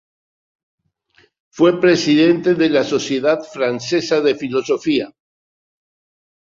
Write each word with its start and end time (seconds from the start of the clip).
Fue 1.51 1.79
Presidente 1.79 2.55
de 2.55 2.69
la 2.71 2.83
Sociedad 2.83 3.43
Francesa 3.43 4.19
de 4.19 4.33
Filosofía. 4.33 5.13